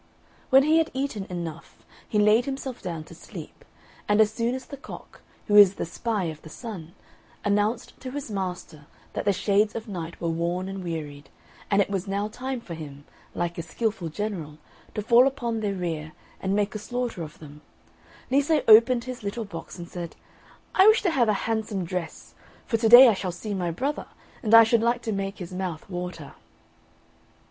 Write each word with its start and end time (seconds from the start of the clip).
When 0.49 0.63
he 0.63 0.79
had 0.79 0.89
eaten 0.95 1.25
enough, 1.25 1.85
he 2.09 2.17
laid 2.17 2.45
himself 2.45 2.81
down 2.81 3.03
to 3.03 3.13
sleep; 3.13 3.63
and 4.09 4.19
as 4.19 4.33
soon 4.33 4.55
as 4.55 4.65
the 4.65 4.75
Cock, 4.75 5.21
who 5.45 5.55
is 5.55 5.75
the 5.75 5.85
spy 5.85 6.23
of 6.23 6.41
the 6.41 6.49
Sun, 6.49 6.95
announced 7.45 7.99
to 7.99 8.09
his 8.09 8.31
master 8.31 8.87
that 9.13 9.25
the 9.25 9.31
Shades 9.31 9.75
of 9.75 9.87
Night 9.87 10.19
were 10.19 10.27
worn 10.27 10.67
and 10.67 10.83
wearied, 10.83 11.29
and 11.69 11.83
it 11.83 11.89
was 11.91 12.07
now 12.07 12.27
time 12.29 12.59
for 12.61 12.73
him, 12.73 13.05
like 13.35 13.59
a 13.59 13.61
skilful 13.61 14.09
general, 14.09 14.57
to 14.95 15.03
fall 15.03 15.27
upon 15.27 15.59
their 15.59 15.75
rear 15.75 16.13
and 16.41 16.55
make 16.55 16.73
a 16.73 16.79
slaughter 16.79 17.21
of 17.21 17.37
them, 17.37 17.61
Lise 18.31 18.49
opened 18.67 19.03
his 19.03 19.21
little 19.21 19.45
box 19.45 19.77
and 19.77 19.87
said, 19.87 20.15
"I 20.73 20.87
wish 20.87 21.03
to 21.03 21.11
have 21.11 21.29
a 21.29 21.33
handsome 21.45 21.85
dress, 21.85 22.33
for 22.65 22.77
to 22.77 22.89
day 22.89 23.07
I 23.07 23.13
shall 23.13 23.31
see 23.31 23.53
my 23.53 23.69
brother, 23.69 24.07
and 24.41 24.55
I 24.55 24.63
should 24.63 24.81
like 24.81 25.03
to 25.03 25.11
make 25.11 25.37
his 25.37 25.53
mouth 25.53 25.87
water." 25.87 26.33